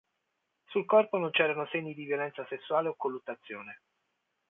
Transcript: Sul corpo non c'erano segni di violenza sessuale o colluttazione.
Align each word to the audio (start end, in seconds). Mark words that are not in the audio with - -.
Sul 0.65 0.85
corpo 0.85 1.19
non 1.19 1.29
c'erano 1.29 1.67
segni 1.67 1.93
di 1.93 2.05
violenza 2.05 2.43
sessuale 2.49 2.87
o 2.87 2.95
colluttazione. 2.95 3.81